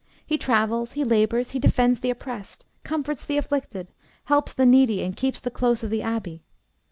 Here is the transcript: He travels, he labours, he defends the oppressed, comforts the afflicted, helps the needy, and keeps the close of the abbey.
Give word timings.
He 0.25 0.35
travels, 0.35 0.93
he 0.93 1.03
labours, 1.03 1.51
he 1.51 1.59
defends 1.59 1.99
the 1.99 2.09
oppressed, 2.09 2.65
comforts 2.83 3.23
the 3.23 3.37
afflicted, 3.37 3.91
helps 4.23 4.51
the 4.51 4.65
needy, 4.65 5.03
and 5.03 5.15
keeps 5.15 5.39
the 5.39 5.51
close 5.51 5.83
of 5.83 5.91
the 5.91 6.01
abbey. 6.01 6.41